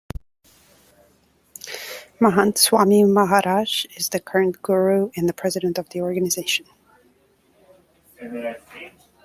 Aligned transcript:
Mahant 2.19 2.57
Swami 2.57 3.03
Maharaj 3.03 3.85
is 3.95 4.09
the 4.09 4.19
current 4.19 4.59
Guru 4.63 5.11
and 5.15 5.29
the 5.29 5.31
president 5.33 5.77
of 5.77 5.89
the 5.91 6.01
organization. 6.01 6.65